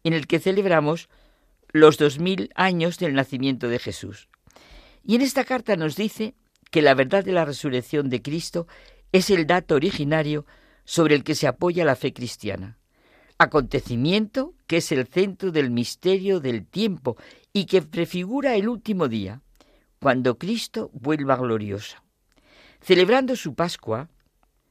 en 0.03 0.13
el 0.13 0.27
que 0.27 0.37
celebramos 0.37 1.09
los 1.69 1.97
dos 1.97 2.19
mil 2.19 2.51
años 2.53 2.99
del 2.99 3.15
nacimiento 3.15 3.67
de 3.67 3.79
Jesús. 3.79 4.29
Y 5.03 5.15
en 5.15 5.23
esta 5.23 5.43
carta 5.43 5.75
nos 5.77 5.95
dice 5.95 6.35
que 6.69 6.83
la 6.83 6.93
verdad 6.93 7.25
de 7.25 7.31
la 7.31 7.43
resurrección 7.43 8.11
de 8.11 8.21
Cristo 8.21 8.67
es 9.11 9.31
el 9.31 9.47
dato 9.47 9.73
originario 9.73 10.45
sobre 10.85 11.15
el 11.15 11.23
que 11.23 11.33
se 11.33 11.47
apoya 11.47 11.83
la 11.83 11.95
fe 11.95 12.13
cristiana 12.13 12.77
acontecimiento 13.43 14.53
que 14.67 14.77
es 14.77 14.91
el 14.91 15.07
centro 15.07 15.51
del 15.51 15.69
misterio 15.69 16.39
del 16.39 16.65
tiempo 16.65 17.17
y 17.53 17.65
que 17.65 17.81
prefigura 17.81 18.55
el 18.55 18.67
último 18.67 19.07
día, 19.07 19.41
cuando 19.99 20.37
Cristo 20.37 20.89
vuelva 20.93 21.37
glorioso. 21.37 21.97
Celebrando 22.81 23.35
su 23.35 23.53
Pascua, 23.53 24.09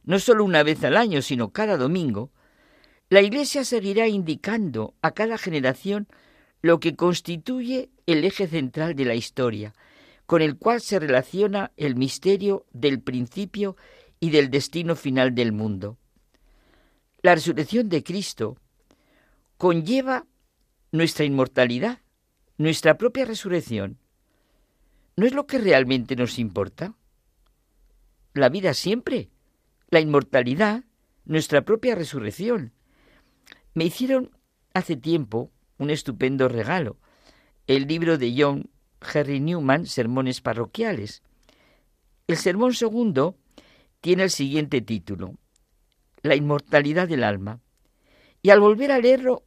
no 0.04 0.18
solo 0.18 0.44
una 0.44 0.62
vez 0.62 0.82
al 0.84 0.96
año, 0.96 1.22
sino 1.22 1.50
cada 1.50 1.76
domingo, 1.76 2.30
la 3.08 3.22
Iglesia 3.22 3.64
seguirá 3.64 4.08
indicando 4.08 4.94
a 5.02 5.12
cada 5.12 5.38
generación 5.38 6.08
lo 6.60 6.80
que 6.80 6.96
constituye 6.96 7.90
el 8.06 8.24
eje 8.24 8.46
central 8.46 8.94
de 8.94 9.04
la 9.04 9.14
historia, 9.14 9.74
con 10.26 10.42
el 10.42 10.56
cual 10.56 10.80
se 10.80 10.98
relaciona 10.98 11.72
el 11.76 11.94
misterio 11.96 12.66
del 12.72 13.00
principio 13.00 13.76
y 14.18 14.30
del 14.30 14.50
destino 14.50 14.96
final 14.96 15.34
del 15.34 15.52
mundo. 15.52 15.98
La 17.22 17.34
resurrección 17.34 17.88
de 17.88 18.02
Cristo 18.02 18.56
conlleva 19.62 20.26
nuestra 20.90 21.24
inmortalidad, 21.24 22.00
nuestra 22.58 22.98
propia 22.98 23.24
resurrección. 23.24 23.96
¿No 25.14 25.24
es 25.24 25.34
lo 25.34 25.46
que 25.46 25.58
realmente 25.58 26.16
nos 26.16 26.40
importa? 26.40 26.96
La 28.34 28.48
vida 28.48 28.74
siempre, 28.74 29.30
la 29.88 30.00
inmortalidad, 30.00 30.82
nuestra 31.26 31.62
propia 31.62 31.94
resurrección. 31.94 32.72
Me 33.72 33.84
hicieron 33.84 34.36
hace 34.74 34.96
tiempo 34.96 35.52
un 35.78 35.90
estupendo 35.90 36.48
regalo, 36.48 36.96
el 37.68 37.86
libro 37.86 38.18
de 38.18 38.34
John 38.36 38.68
Henry 39.14 39.38
Newman, 39.38 39.86
Sermones 39.86 40.40
Parroquiales. 40.40 41.22
El 42.26 42.36
sermón 42.36 42.74
segundo 42.74 43.36
tiene 44.00 44.24
el 44.24 44.30
siguiente 44.30 44.80
título, 44.80 45.36
La 46.20 46.34
inmortalidad 46.34 47.06
del 47.06 47.22
alma. 47.22 47.60
Y 48.42 48.50
al 48.50 48.58
volver 48.58 48.90
a 48.90 48.98
leerlo 48.98 49.44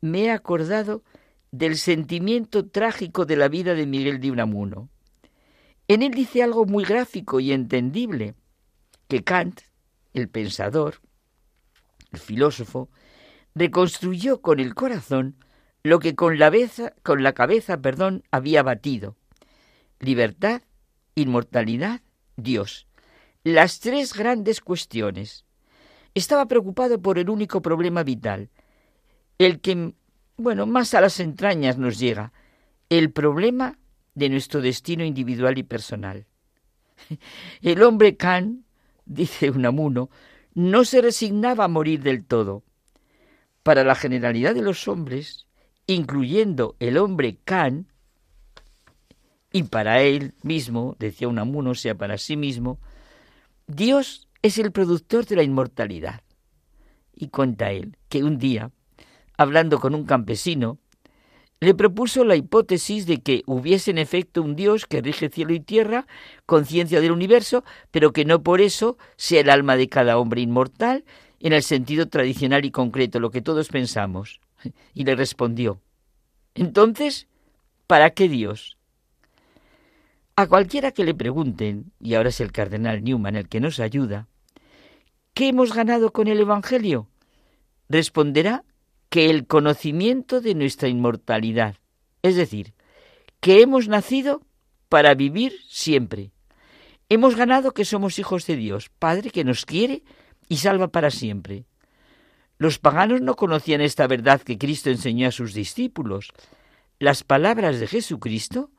me 0.00 0.24
he 0.24 0.30
acordado 0.30 1.02
del 1.50 1.76
sentimiento 1.76 2.66
trágico 2.66 3.24
de 3.24 3.36
la 3.36 3.48
vida 3.48 3.74
de 3.74 3.86
Miguel 3.86 4.20
de 4.20 4.30
Unamuno. 4.30 4.88
En 5.88 6.02
él 6.02 6.12
dice 6.12 6.42
algo 6.42 6.66
muy 6.66 6.84
gráfico 6.84 7.40
y 7.40 7.52
entendible, 7.52 8.34
que 9.08 9.24
Kant, 9.24 9.62
el 10.12 10.28
pensador, 10.28 11.00
el 12.12 12.18
filósofo, 12.18 12.90
reconstruyó 13.54 14.42
con 14.42 14.60
el 14.60 14.74
corazón 14.74 15.36
lo 15.82 15.98
que 15.98 16.14
con 16.14 16.38
la 16.38 16.46
cabeza, 16.46 16.92
con 17.02 17.22
la 17.22 17.32
cabeza 17.32 17.80
perdón, 17.80 18.22
había 18.30 18.62
batido. 18.62 19.16
Libertad, 20.00 20.62
inmortalidad, 21.14 22.02
Dios. 22.36 22.86
Las 23.42 23.80
tres 23.80 24.12
grandes 24.12 24.60
cuestiones. 24.60 25.46
Estaba 26.14 26.46
preocupado 26.46 27.00
por 27.00 27.18
el 27.18 27.30
único 27.30 27.62
problema 27.62 28.02
vital, 28.02 28.50
el 29.38 29.60
que, 29.60 29.94
bueno, 30.36 30.66
más 30.66 30.94
a 30.94 31.00
las 31.00 31.20
entrañas 31.20 31.78
nos 31.78 31.98
llega, 31.98 32.32
el 32.88 33.10
problema 33.12 33.78
de 34.14 34.28
nuestro 34.28 34.60
destino 34.60 35.04
individual 35.04 35.58
y 35.58 35.62
personal. 35.62 36.26
El 37.62 37.82
hombre 37.82 38.16
Kant, 38.16 38.64
dice 39.04 39.50
Unamuno, 39.50 40.10
no 40.54 40.84
se 40.84 41.00
resignaba 41.00 41.64
a 41.64 41.68
morir 41.68 42.02
del 42.02 42.24
todo. 42.24 42.64
Para 43.62 43.84
la 43.84 43.94
generalidad 43.94 44.54
de 44.54 44.62
los 44.62 44.88
hombres, 44.88 45.46
incluyendo 45.86 46.76
el 46.80 46.98
hombre 46.98 47.38
Kant, 47.44 47.88
y 49.52 49.64
para 49.64 50.02
él 50.02 50.34
mismo, 50.42 50.96
decía 50.98 51.28
Unamuno, 51.28 51.74
sea 51.74 51.94
para 51.94 52.18
sí 52.18 52.36
mismo, 52.36 52.80
Dios 53.66 54.28
es 54.42 54.58
el 54.58 54.72
productor 54.72 55.26
de 55.26 55.36
la 55.36 55.42
inmortalidad. 55.42 56.22
Y 57.14 57.28
cuenta 57.28 57.70
él 57.70 57.96
que 58.08 58.24
un 58.24 58.38
día, 58.38 58.70
hablando 59.38 59.78
con 59.78 59.94
un 59.94 60.04
campesino, 60.04 60.78
le 61.60 61.74
propuso 61.74 62.24
la 62.24 62.36
hipótesis 62.36 63.06
de 63.06 63.20
que 63.20 63.42
hubiese 63.46 63.90
en 63.90 63.98
efecto 63.98 64.42
un 64.42 64.54
Dios 64.54 64.86
que 64.86 65.00
rige 65.00 65.28
cielo 65.28 65.54
y 65.54 65.60
tierra, 65.60 66.06
conciencia 66.46 67.00
del 67.00 67.12
universo, 67.12 67.64
pero 67.90 68.12
que 68.12 68.24
no 68.24 68.42
por 68.42 68.60
eso 68.60 68.98
sea 69.16 69.40
el 69.40 69.50
alma 69.50 69.76
de 69.76 69.88
cada 69.88 70.18
hombre 70.18 70.40
inmortal 70.40 71.04
en 71.40 71.52
el 71.52 71.62
sentido 71.62 72.08
tradicional 72.08 72.64
y 72.64 72.70
concreto, 72.70 73.18
lo 73.20 73.30
que 73.30 73.42
todos 73.42 73.68
pensamos. 73.68 74.40
Y 74.92 75.04
le 75.04 75.14
respondió, 75.14 75.80
entonces, 76.54 77.28
¿para 77.86 78.10
qué 78.10 78.28
Dios? 78.28 78.76
A 80.34 80.46
cualquiera 80.46 80.90
que 80.90 81.04
le 81.04 81.14
pregunten, 81.14 81.92
y 82.00 82.14
ahora 82.14 82.28
es 82.30 82.40
el 82.40 82.50
cardenal 82.50 83.02
Newman 83.02 83.36
el 83.36 83.48
que 83.48 83.60
nos 83.60 83.78
ayuda, 83.78 84.26
¿qué 85.34 85.48
hemos 85.48 85.72
ganado 85.72 86.12
con 86.12 86.26
el 86.26 86.40
Evangelio? 86.40 87.08
Responderá 87.88 88.64
que 89.08 89.30
el 89.30 89.46
conocimiento 89.46 90.40
de 90.40 90.54
nuestra 90.54 90.88
inmortalidad, 90.88 91.76
es 92.22 92.36
decir, 92.36 92.74
que 93.40 93.62
hemos 93.62 93.88
nacido 93.88 94.42
para 94.88 95.14
vivir 95.14 95.54
siempre. 95.68 96.32
Hemos 97.08 97.36
ganado 97.36 97.72
que 97.72 97.84
somos 97.84 98.18
hijos 98.18 98.46
de 98.46 98.56
Dios, 98.56 98.90
Padre 98.98 99.30
que 99.30 99.44
nos 99.44 99.64
quiere 99.64 100.02
y 100.48 100.58
salva 100.58 100.88
para 100.88 101.10
siempre. 101.10 101.64
Los 102.58 102.78
paganos 102.78 103.20
no 103.20 103.36
conocían 103.36 103.80
esta 103.80 104.06
verdad 104.06 104.42
que 104.42 104.58
Cristo 104.58 104.90
enseñó 104.90 105.28
a 105.28 105.32
sus 105.32 105.54
discípulos. 105.54 106.32
Las 106.98 107.22
palabras 107.22 107.78
de 107.78 107.86
Jesucristo 107.86 108.70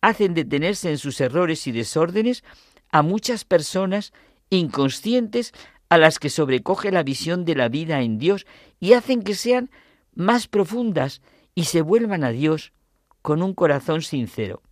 hacen 0.00 0.34
detenerse 0.34 0.90
en 0.90 0.98
sus 0.98 1.20
errores 1.20 1.66
y 1.66 1.72
desórdenes 1.72 2.44
a 2.90 3.02
muchas 3.02 3.44
personas 3.44 4.12
inconscientes 4.50 5.54
a 5.92 5.98
las 5.98 6.18
que 6.18 6.30
sobrecoge 6.30 6.90
la 6.90 7.02
visión 7.02 7.44
de 7.44 7.54
la 7.54 7.68
vida 7.68 8.00
en 8.00 8.16
Dios 8.16 8.46
y 8.80 8.94
hacen 8.94 9.20
que 9.20 9.34
sean 9.34 9.70
más 10.14 10.48
profundas 10.48 11.20
y 11.54 11.64
se 11.64 11.82
vuelvan 11.82 12.24
a 12.24 12.30
Dios 12.30 12.72
con 13.20 13.42
un 13.42 13.52
corazón 13.52 14.00
sincero. 14.00 14.62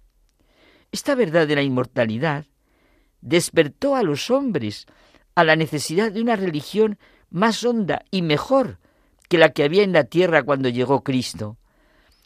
Esta 0.93 1.15
verdad 1.15 1.47
de 1.47 1.57
la 1.57 1.63
inmortalidad 1.63 2.47
despertó 3.21 3.97
a 3.97 4.03
los 4.03 4.31
hombres 4.31 4.87
a 5.35 5.45
la 5.45 5.57
necesidad 5.57 6.11
de 6.11 6.23
una 6.23 6.37
religión 6.37 6.99
más 7.29 7.65
honda 7.65 8.03
y 8.11 8.23
mejor 8.23 8.79
que 9.29 9.37
la 9.37 9.51
que 9.51 9.65
había 9.65 9.83
en 9.83 9.93
la 9.93 10.05
tierra 10.05 10.43
cuando 10.43 10.71
llegó 10.71 11.05
Cristo. 11.05 11.59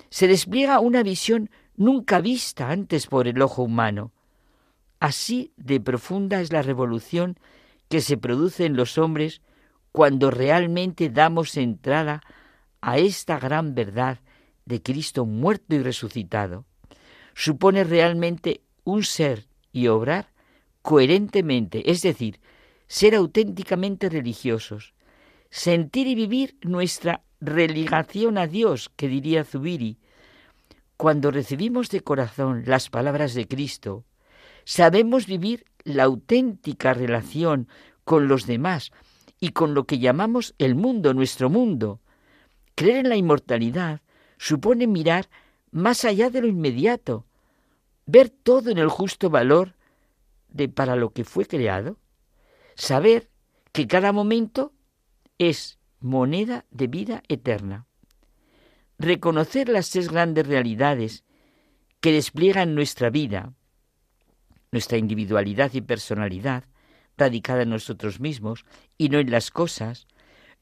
Se 0.09 0.29
despliega 0.29 0.79
una 0.79 1.03
visión 1.03 1.51
nunca 1.75 2.21
vista 2.21 2.71
antes 2.71 3.09
por 3.09 3.27
el 3.27 3.43
ojo 3.43 3.65
humano. 3.65 4.13
Así 5.01 5.51
de 5.57 5.81
profunda 5.81 6.41
es 6.41 6.53
la 6.53 6.63
revolución 6.63 7.41
que 7.89 8.01
se 8.01 8.17
produce 8.17 8.67
en 8.67 8.77
los 8.77 8.99
hombres 8.99 9.43
cuando 9.93 10.31
realmente 10.31 11.09
damos 11.11 11.57
entrada 11.57 12.21
a 12.81 12.99
esta 12.99 13.39
gran 13.39 13.75
verdad 13.75 14.19
de 14.65 14.83
Cristo 14.83 15.25
muerto 15.27 15.75
y 15.75 15.79
resucitado. 15.79 16.65
Supone 17.35 17.85
realmente 17.85 18.63
un 18.85 19.05
ser 19.05 19.47
y 19.73 19.89
obrar 19.89 20.33
coherentemente, 20.83 21.91
es 21.91 22.03
decir, 22.03 22.41
ser 22.87 23.15
auténticamente 23.15 24.09
religiosos, 24.09 24.95
sentir 25.51 26.07
y 26.07 26.15
vivir 26.15 26.59
nuestra 26.63 27.23
religación 27.41 28.39
a 28.39 28.47
Dios, 28.47 28.91
que 28.97 29.09
diría 29.09 29.45
Zubiri. 29.45 29.99
Cuando 30.97 31.31
recibimos 31.31 31.89
de 31.91 32.01
corazón 32.01 32.65
las 32.67 32.91
palabras 32.91 33.35
de 33.35 33.49
Cristo, 33.49 34.05
sabemos 34.65 35.27
vivir 35.27 35.65
la 35.85 36.05
auténtica 36.05 36.95
relación 36.95 37.69
con 38.05 38.29
los 38.29 38.47
demás 38.47 38.93
y 39.41 39.51
con 39.51 39.75
lo 39.75 39.85
que 39.85 39.99
llamamos 39.99 40.55
el 40.59 40.75
mundo, 40.75 41.15
nuestro 41.15 41.51
mundo. 41.51 42.01
Creer 42.75 42.99
en 42.99 43.09
la 43.11 43.17
inmortalidad 43.17 44.01
supone 44.39 44.87
mirar 44.87 45.29
más 45.71 46.05
allá 46.05 46.31
de 46.31 46.41
lo 46.41 46.47
inmediato, 46.47 47.27
ver 48.07 48.31
todo 48.31 48.71
en 48.71 48.79
el 48.79 48.89
justo 48.89 49.31
valor 49.31 49.75
de 50.49 50.69
para 50.69 50.97
lo 50.97 51.11
que 51.11 51.25
fue 51.25 51.47
creado, 51.47 51.99
saber 52.75 53.29
que 53.73 53.87
cada 53.87 54.13
momento 54.13 54.73
es 55.39 55.79
moneda 56.01 56.65
de 56.71 56.87
vida 56.87 57.23
eterna. 57.29 57.87
Reconocer 58.99 59.69
las 59.69 59.91
tres 59.91 60.11
grandes 60.11 60.47
realidades 60.47 61.25
que 62.01 62.13
despliegan 62.13 62.75
nuestra 62.75 63.11
vida, 63.11 63.53
nuestra 64.75 64.99
individualidad 64.99 65.73
y 65.73 65.81
personalidad, 65.81 66.65
radicada 67.17 67.63
en 67.63 67.71
nosotros 67.71 68.21
mismos 68.21 68.67
y 68.99 69.09
no 69.09 69.19
en 69.19 69.31
las 69.31 69.51
cosas, 69.51 70.07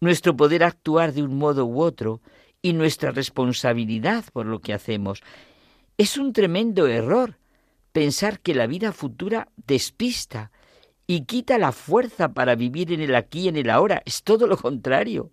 nuestro 0.00 0.36
poder 0.36 0.62
actuar 0.62 1.12
de 1.12 1.22
un 1.22 1.36
modo 1.36 1.66
u 1.66 1.80
otro 1.80 2.20
y 2.60 2.74
nuestra 2.74 3.10
responsabilidad 3.10 4.24
por 4.32 4.46
lo 4.46 4.60
que 4.60 4.72
hacemos. 4.72 5.22
Es 5.98 6.16
un 6.16 6.32
tremendo 6.32 6.86
error 6.86 7.38
pensar 7.92 8.38
que 8.40 8.54
la 8.54 8.66
vida 8.66 8.92
futura 8.92 9.48
despista 9.66 10.52
y 11.06 11.24
quita 11.24 11.58
la 11.58 11.72
fuerza 11.72 12.32
para 12.32 12.54
vivir 12.54 12.92
en 12.92 13.00
el 13.00 13.14
aquí 13.14 13.40
y 13.40 13.48
en 13.48 13.56
el 13.56 13.70
ahora. 13.70 14.02
Es 14.04 14.22
todo 14.22 14.46
lo 14.46 14.56
contrario. 14.56 15.30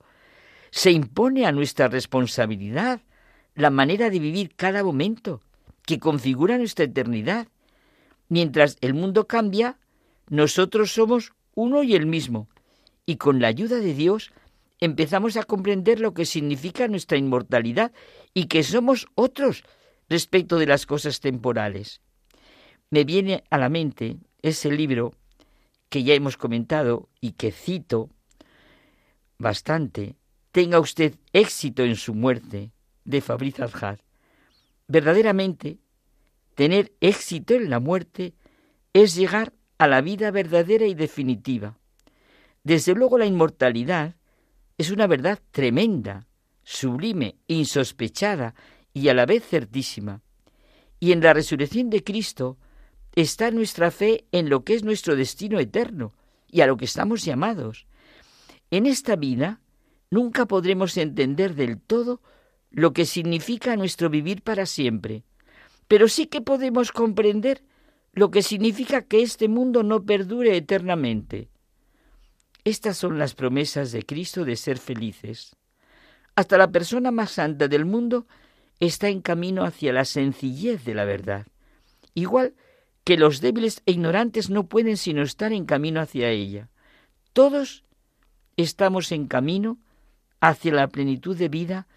Se 0.72 0.92
impone 0.92 1.46
a 1.46 1.52
nuestra 1.52 1.88
responsabilidad 1.88 3.02
la 3.56 3.70
manera 3.70 4.10
de 4.10 4.20
vivir 4.20 4.56
cada 4.56 4.84
momento 4.84 5.42
que 5.86 6.00
configura 6.00 6.58
nuestra 6.58 6.86
eternidad. 6.86 7.48
Mientras 8.30 8.78
el 8.82 8.94
mundo 8.94 9.28
cambia, 9.28 9.78
nosotros 10.30 10.94
somos 10.94 11.34
uno 11.56 11.84
y 11.84 11.96
el 11.96 12.06
mismo, 12.06 12.48
y 13.06 13.18
con 13.18 13.42
la 13.42 13.48
ayuda 13.48 13.78
de 13.80 13.94
Dios 13.94 14.32
empezamos 14.80 15.36
a 15.36 15.44
comprender 15.44 16.00
lo 16.00 16.14
que 16.14 16.26
significa 16.26 16.88
nuestra 16.88 17.18
inmortalidad 17.18 17.92
y 18.34 18.46
que 18.46 18.64
somos 18.64 19.08
otros 19.16 19.64
respecto 20.08 20.58
de 20.58 20.68
las 20.68 20.86
cosas 20.86 21.20
temporales. 21.20 22.02
Me 22.90 23.04
viene 23.04 23.44
a 23.50 23.58
la 23.58 23.70
mente 23.70 24.18
ese 24.42 24.72
libro 24.72 25.14
que 25.90 26.04
ya 26.04 26.14
hemos 26.14 26.38
comentado 26.38 27.10
y 27.20 27.32
que 27.34 27.52
cito 27.52 28.10
bastante, 29.38 30.16
Tenga 30.52 30.80
usted 30.80 31.16
éxito 31.32 31.84
en 31.84 31.96
su 31.96 32.16
muerte, 32.16 32.72
de 33.06 33.22
Fabriz 33.22 33.60
Azhar. 33.60 34.04
Verdaderamente, 34.88 35.78
tener 36.60 36.92
éxito 37.00 37.54
en 37.54 37.70
la 37.70 37.80
muerte 37.80 38.34
es 38.92 39.16
llegar 39.16 39.54
a 39.78 39.88
la 39.88 40.02
vida 40.02 40.30
verdadera 40.30 40.88
y 40.88 40.94
definitiva. 40.94 41.80
Desde 42.66 42.94
luego 42.94 43.18
la 43.18 43.26
inmortalidad 43.26 44.18
es 44.78 44.92
una 44.92 45.08
verdad 45.08 45.40
tremenda, 45.52 46.28
sublime, 46.64 47.38
insospechada 47.48 48.56
y 48.94 49.08
a 49.08 49.14
la 49.14 49.26
vez 49.26 49.46
certísima. 49.48 50.22
Y 51.00 51.14
en 51.14 51.22
la 51.22 51.32
resurrección 51.32 51.90
de 51.90 52.04
Cristo 52.04 52.58
está 53.16 53.52
nuestra 53.52 53.90
fe 53.90 54.26
en 54.34 54.50
lo 54.50 54.66
que 54.66 54.74
es 54.74 54.84
nuestro 54.84 55.16
destino 55.16 55.62
eterno 55.62 56.14
y 56.52 56.60
a 56.60 56.68
lo 56.68 56.76
que 56.76 56.84
estamos 56.84 57.24
llamados. 57.24 57.88
En 58.70 58.86
esta 58.86 59.16
vida 59.16 59.62
nunca 60.12 60.46
podremos 60.46 60.98
entender 60.98 61.56
del 61.56 61.80
todo 61.80 62.22
lo 62.70 62.92
que 62.92 63.06
significa 63.06 63.78
nuestro 63.78 64.10
vivir 64.10 64.42
para 64.42 64.66
siempre, 64.66 65.24
pero 65.90 66.08
sí 66.08 66.28
que 66.28 66.40
podemos 66.40 66.92
comprender 66.92 67.64
lo 68.14 68.30
que 68.30 68.44
significa 68.44 69.02
que 69.02 69.24
este 69.24 69.48
mundo 69.48 69.82
no 69.82 70.06
perdure 70.06 70.56
eternamente. 70.56 71.50
Estas 72.64 72.96
son 72.96 73.18
las 73.18 73.34
promesas 73.34 73.92
de 73.92 74.04
Cristo 74.04 74.46
de 74.46 74.56
ser 74.56 74.78
felices. 74.78 75.56
Hasta 76.36 76.60
la 76.60 76.72
persona 76.72 77.10
más 77.10 77.32
santa 77.32 77.68
del 77.68 77.86
mundo 77.86 78.28
está 78.80 79.10
en 79.10 79.22
camino 79.22 79.64
hacia 79.64 79.92
la 79.92 80.06
sencillez 80.06 80.86
de 80.86 80.94
la 80.94 81.06
verdad, 81.06 81.48
igual 82.14 82.54
que 83.04 83.18
los 83.18 83.42
débiles 83.42 83.82
e 83.88 83.94
ignorantes 83.94 84.52
no 84.52 84.68
pueden 84.68 84.96
sino 84.96 85.24
estar 85.24 85.52
en 85.54 85.66
camino 85.66 86.02
hacia 86.02 86.30
ella. 86.30 86.70
Todos 87.34 87.84
estamos 88.58 89.12
en 89.12 89.26
camino 89.26 89.80
hacia 90.40 90.72
la 90.72 90.88
plenitud 90.88 91.36
de 91.36 91.50
vida 91.50 91.88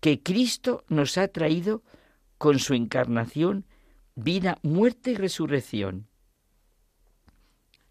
que 0.00 0.20
Cristo 0.20 0.84
nos 0.88 1.16
ha 1.16 1.28
traído 1.28 1.84
con 2.38 2.58
su 2.58 2.74
encarnación, 2.74 3.64
vida, 4.14 4.58
muerte 4.62 5.12
y 5.12 5.14
resurrección. 5.14 6.08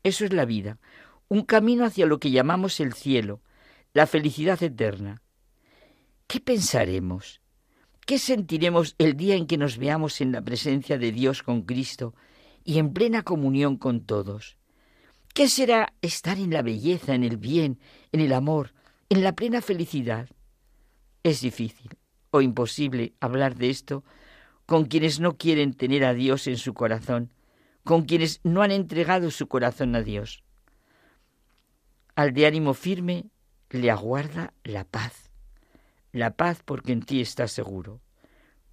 Eso 0.04 0.26
es 0.26 0.34
la 0.34 0.46
vida, 0.46 0.80
un 1.28 1.44
camino 1.44 1.86
hacia 1.86 2.06
lo 2.06 2.20
que 2.20 2.32
llamamos 2.32 2.80
el 2.80 2.94
cielo, 2.94 3.42
la 3.94 4.08
felicidad 4.08 4.62
eterna. 4.62 5.22
¿Qué 6.28 6.40
pensaremos? 6.40 7.42
¿Qué 8.06 8.20
sentiremos 8.20 8.96
el 9.00 9.18
día 9.18 9.36
en 9.36 9.48
que 9.48 9.58
nos 9.58 9.78
veamos 9.78 10.22
en 10.22 10.32
la 10.32 10.42
presencia 10.42 10.98
de 10.98 11.12
Dios 11.12 11.42
con 11.42 11.64
Cristo 11.64 12.14
y 12.64 12.78
en 12.78 12.94
plena 12.94 13.24
comunión 13.24 13.78
con 13.78 14.02
todos? 14.02 14.58
¿Qué 15.34 15.50
será 15.50 15.94
estar 16.02 16.38
en 16.38 16.52
la 16.52 16.62
belleza, 16.62 17.16
en 17.16 17.24
el 17.24 17.38
bien, 17.38 17.80
en 18.12 18.20
el 18.22 18.32
amor, 18.34 18.74
en 19.10 19.24
la 19.24 19.34
plena 19.34 19.62
felicidad? 19.62 20.30
Es 21.24 21.42
difícil 21.42 21.98
o 22.30 22.42
imposible 22.42 23.16
hablar 23.20 23.56
de 23.56 23.70
esto 23.70 24.04
con 24.66 24.86
quienes 24.86 25.20
no 25.20 25.38
quieren 25.38 25.74
tener 25.74 26.04
a 26.04 26.14
Dios 26.14 26.48
en 26.48 26.58
su 26.58 26.74
corazón, 26.74 27.32
con 27.84 28.04
quienes 28.04 28.40
no 28.44 28.62
han 28.62 28.72
entregado 28.72 29.30
su 29.32 29.48
corazón 29.48 29.96
a 29.96 30.02
Dios. 30.02 30.44
Al 32.16 32.34
de 32.34 32.48
ánimo 32.48 32.74
firme 32.74 33.26
le 33.70 33.92
aguarda 33.92 34.54
la 34.64 34.86
paz, 34.86 35.30
la 36.12 36.32
paz 36.32 36.62
porque 36.64 36.94
en 36.94 37.02
ti 37.02 37.22
está 37.22 37.48
seguro. 37.48 38.02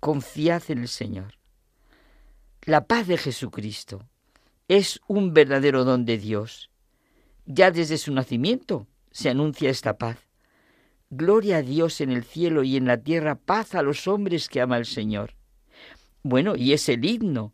Confiad 0.01 0.63
en 0.69 0.79
el 0.79 0.89
Señor. 0.89 1.35
La 2.63 2.87
paz 2.87 3.07
de 3.07 3.19
Jesucristo 3.19 4.09
es 4.69 5.01
un 5.07 5.35
verdadero 5.35 5.85
don 5.85 6.05
de 6.05 6.19
Dios. 6.19 6.71
Ya 7.45 7.71
desde 7.71 7.99
su 7.99 8.13
nacimiento 8.13 8.87
se 9.11 9.29
anuncia 9.29 9.69
esta 9.69 9.99
paz. 9.99 10.19
Gloria 11.11 11.59
a 11.59 11.63
Dios 11.63 12.01
en 12.01 12.11
el 12.11 12.25
cielo 12.25 12.63
y 12.63 12.77
en 12.77 12.87
la 12.87 12.99
tierra, 12.99 13.35
paz 13.35 13.75
a 13.75 13.83
los 13.83 14.09
hombres 14.09 14.49
que 14.49 14.61
ama 14.61 14.79
el 14.79 14.87
Señor. 14.87 15.35
Bueno, 16.23 16.57
y 16.57 16.73
es 16.73 16.89
el 16.89 17.05
himno 17.05 17.53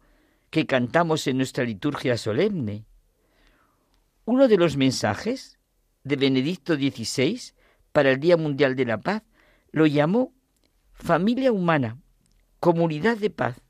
que 0.51 0.67
cantamos 0.67 1.27
en 1.27 1.37
nuestra 1.37 1.65
liturgia 1.65 2.17
solemne. 2.17 2.85
Uno 4.25 4.49
de 4.49 4.57
los 4.57 4.77
mensajes 4.77 5.59
de 6.05 6.17
Benedicto 6.17 6.75
XVI 6.75 7.41
para 7.93 8.11
el 8.11 8.21
Día 8.21 8.37
Mundial 8.37 8.77
de 8.77 8.85
la 8.85 8.99
Paz 8.99 9.23
lo 9.73 9.87
llamó 9.87 10.33
familia 10.93 11.53
humana, 11.53 11.99
comunidad 12.61 13.17
de 13.17 13.31
paz, 13.31 13.61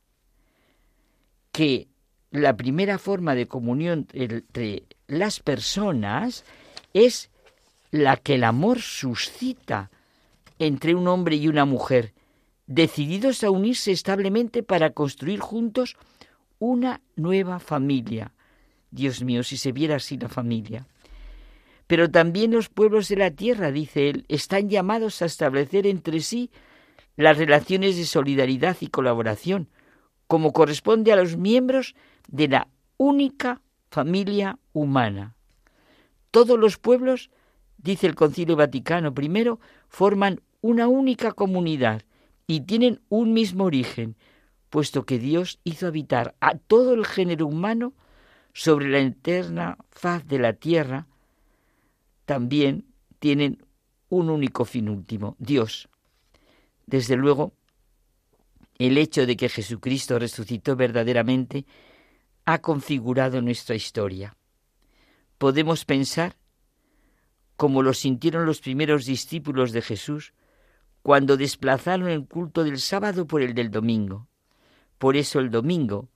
que 1.53 1.89
la 2.31 2.57
primera 2.57 2.99
forma 2.99 3.35
de 3.35 3.47
comunión 3.47 4.07
entre 4.13 4.85
las 5.07 5.41
personas 5.41 6.45
es 6.95 7.31
la 7.91 8.17
que 8.17 8.35
el 8.35 8.45
amor 8.45 8.81
suscita 8.81 9.91
entre 10.59 10.95
un 10.95 11.09
hombre 11.09 11.37
y 11.37 11.49
una 11.49 11.65
mujer, 11.65 12.15
decididos 12.69 13.43
a 13.43 13.51
unirse 13.51 13.91
establemente 13.91 14.63
para 14.63 14.91
construir 14.91 15.41
juntos 15.41 15.97
una 16.59 17.01
nueva 17.17 17.59
familia. 17.59 18.35
Dios 18.91 19.25
mío, 19.25 19.43
si 19.43 19.57
se 19.57 19.73
viera 19.73 19.97
así 19.97 20.19
la 20.19 20.29
familia. 20.29 20.87
Pero 21.87 22.11
también 22.11 22.53
los 22.53 22.69
pueblos 22.69 23.09
de 23.09 23.17
la 23.17 23.31
tierra, 23.31 23.73
dice 23.73 24.11
él, 24.11 24.27
están 24.29 24.69
llamados 24.69 25.23
a 25.23 25.25
establecer 25.25 25.87
entre 25.87 26.21
sí 26.21 26.51
las 27.17 27.39
relaciones 27.39 27.97
de 27.97 28.05
solidaridad 28.05 28.77
y 28.81 28.89
colaboración, 28.89 29.69
como 30.27 30.53
corresponde 30.53 31.11
a 31.11 31.17
los 31.17 31.39
miembros 31.39 31.95
de 32.29 32.49
la 32.49 32.69
única 32.99 33.63
familia 33.91 34.59
humana. 34.75 35.35
Todos 36.31 36.59
los 36.59 36.77
pueblos, 36.77 37.31
dice 37.79 38.07
el 38.07 38.15
Concilio 38.15 38.57
Vaticano 38.57 39.15
I, 39.19 39.59
forman 39.89 40.43
una 40.61 40.87
única 40.87 41.33
comunidad 41.33 42.03
y 42.49 42.63
tienen 42.63 43.01
un 43.11 43.35
mismo 43.35 43.65
origen, 43.65 44.17
puesto 44.71 45.05
que 45.05 45.19
Dios 45.19 45.61
hizo 45.65 45.87
habitar 45.87 46.35
a 46.41 46.57
todo 46.57 46.95
el 46.95 47.07
género 47.07 47.47
humano 47.47 47.93
sobre 48.55 48.89
la 48.89 48.99
eterna 48.99 49.77
faz 49.91 50.27
de 50.27 50.39
la 50.39 50.55
tierra, 50.55 51.07
también 52.25 52.87
tienen 53.19 53.63
un 54.09 54.31
único 54.31 54.65
fin 54.65 54.89
último, 54.89 55.37
Dios. 55.39 55.89
Desde 56.87 57.17
luego, 57.17 57.53
el 58.79 58.97
hecho 58.97 59.27
de 59.27 59.37
que 59.37 59.51
Jesucristo 59.51 60.19
resucitó 60.19 60.75
verdaderamente 60.75 61.67
ha 62.47 62.61
configurado 62.61 63.43
nuestra 63.43 63.75
historia. 63.75 64.37
Podemos 65.37 65.85
pensar, 65.85 66.37
como 67.57 67.83
lo 67.83 67.93
sintieron 67.93 68.47
los 68.47 68.61
primeros 68.61 69.05
discípulos 69.05 69.73
de 69.73 69.83
Jesús, 69.83 70.33
cuando 71.09 71.38
desplazaron 71.38 72.11
el 72.11 72.27
culto 72.27 72.64
del 72.64 72.79
sábado 72.79 73.27
por 73.27 73.40
el 73.40 73.55
del 73.55 73.71
domingo. 73.71 74.29
Por 74.99 75.16
eso 75.16 75.40
el 75.40 75.51
domingo 75.51 76.11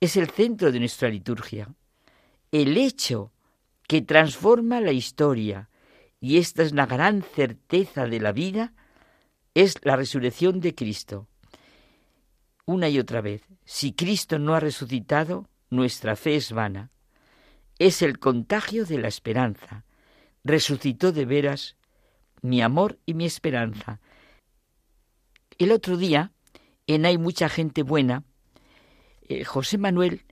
es 0.00 0.16
el 0.16 0.30
centro 0.30 0.72
de 0.72 0.80
nuestra 0.80 1.08
liturgia, 1.08 1.72
el 2.50 2.76
hecho 2.76 3.30
que 3.86 4.02
transforma 4.02 4.80
la 4.80 4.90
historia, 4.90 5.70
y 6.18 6.38
esta 6.38 6.64
es 6.64 6.72
la 6.72 6.86
gran 6.86 7.22
certeza 7.22 8.08
de 8.08 8.18
la 8.18 8.32
vida, 8.32 8.74
es 9.54 9.76
la 9.84 9.94
resurrección 9.94 10.58
de 10.58 10.74
Cristo. 10.74 11.28
Una 12.66 12.88
y 12.88 12.98
otra 12.98 13.20
vez, 13.20 13.42
si 13.64 13.92
Cristo 13.92 14.40
no 14.40 14.56
ha 14.56 14.58
resucitado, 14.58 15.48
nuestra 15.70 16.16
fe 16.16 16.34
es 16.34 16.50
vana. 16.50 16.90
Es 17.78 18.02
el 18.02 18.18
contagio 18.18 18.86
de 18.86 18.98
la 18.98 19.06
esperanza. 19.06 19.84
Resucitó 20.42 21.12
de 21.12 21.26
veras 21.26 21.76
mi 22.40 22.60
amor 22.60 22.98
y 23.06 23.14
mi 23.14 23.24
esperanza. 23.24 24.00
El 25.62 25.70
otro 25.70 25.96
día, 25.96 26.32
en 26.88 27.06
Hay 27.06 27.18
mucha 27.18 27.48
gente 27.48 27.84
buena, 27.84 28.24
eh, 29.22 29.44
José 29.44 29.78
Manuel 29.78 30.24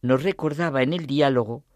nos 0.00 0.22
recordaba 0.22 0.82
en 0.82 0.94
el 0.94 1.06
diálogo 1.06 1.66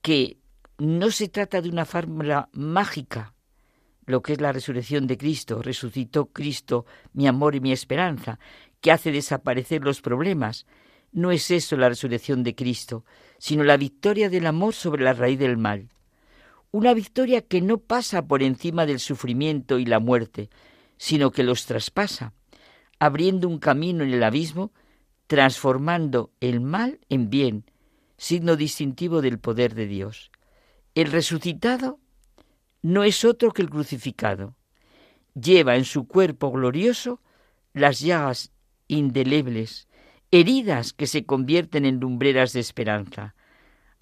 que 0.00 0.38
no 0.78 1.10
se 1.10 1.28
trata 1.28 1.60
de 1.60 1.68
una 1.68 1.84
fórmula 1.84 2.50
mágica, 2.52 3.34
lo 4.06 4.22
que 4.22 4.34
es 4.34 4.40
la 4.40 4.52
resurrección 4.52 5.08
de 5.08 5.18
Cristo, 5.18 5.60
resucitó 5.60 6.26
Cristo 6.26 6.86
mi 7.14 7.26
amor 7.26 7.56
y 7.56 7.60
mi 7.60 7.72
esperanza, 7.72 8.38
que 8.80 8.92
hace 8.92 9.10
desaparecer 9.10 9.82
los 9.82 10.00
problemas. 10.00 10.66
No 11.10 11.32
es 11.32 11.50
eso 11.50 11.76
la 11.76 11.88
resurrección 11.88 12.44
de 12.44 12.54
Cristo, 12.54 13.04
sino 13.38 13.64
la 13.64 13.76
victoria 13.76 14.30
del 14.30 14.46
amor 14.46 14.74
sobre 14.74 15.02
la 15.02 15.14
raíz 15.14 15.40
del 15.40 15.56
mal. 15.56 15.88
Una 16.70 16.94
victoria 16.94 17.42
que 17.42 17.60
no 17.60 17.78
pasa 17.78 18.24
por 18.28 18.44
encima 18.44 18.86
del 18.86 19.00
sufrimiento 19.00 19.80
y 19.80 19.84
la 19.86 19.98
muerte, 19.98 20.48
sino 21.04 21.32
que 21.32 21.42
los 21.42 21.66
traspasa, 21.66 22.32
abriendo 22.98 23.46
un 23.46 23.58
camino 23.58 24.04
en 24.04 24.14
el 24.14 24.22
abismo, 24.22 24.72
transformando 25.26 26.32
el 26.40 26.62
mal 26.62 26.98
en 27.10 27.28
bien, 27.28 27.70
signo 28.16 28.56
distintivo 28.56 29.20
del 29.20 29.38
poder 29.38 29.74
de 29.74 29.86
Dios. 29.86 30.30
El 30.94 31.12
resucitado 31.12 32.00
no 32.80 33.04
es 33.04 33.22
otro 33.26 33.52
que 33.52 33.60
el 33.60 33.68
crucificado. 33.68 34.56
Lleva 35.34 35.76
en 35.76 35.84
su 35.84 36.08
cuerpo 36.08 36.50
glorioso 36.50 37.20
las 37.74 38.00
llagas 38.00 38.50
indelebles, 38.88 39.88
heridas 40.30 40.94
que 40.94 41.06
se 41.06 41.26
convierten 41.26 41.84
en 41.84 42.00
lumbreras 42.00 42.54
de 42.54 42.60
esperanza. 42.60 43.34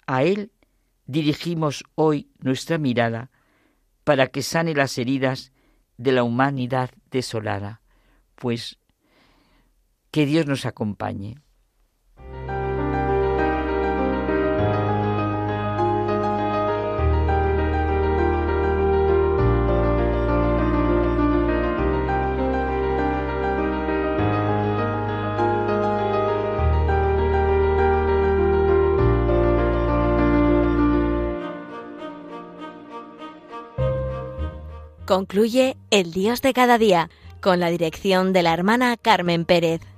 A 0.07 0.23
Él 0.23 0.53
dirigimos 1.05 1.83
hoy 1.95 2.29
nuestra 2.39 2.77
mirada 2.77 3.29
para 4.05 4.27
que 4.27 4.41
sane 4.41 4.73
las 4.73 4.97
heridas 4.97 5.52
de 5.97 6.11
la 6.11 6.23
humanidad 6.23 6.89
desolada. 7.11 7.81
Pues 8.35 8.77
que 10.11 10.25
Dios 10.25 10.45
nos 10.45 10.65
acompañe. 10.65 11.37
Concluye 35.13 35.77
El 35.91 36.11
Dios 36.11 36.41
de 36.41 36.53
cada 36.53 36.79
día 36.79 37.07
con 37.39 37.59
la 37.59 37.69
dirección 37.69 38.33
de 38.33 38.41
la 38.41 38.51
hermana 38.51 38.97
Carmen 38.97 39.45
Pérez. 39.45 39.92